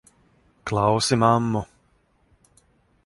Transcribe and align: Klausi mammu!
Klausi 0.65 1.15
mammu! 1.21 1.61